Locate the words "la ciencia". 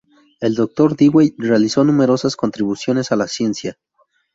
3.15-3.77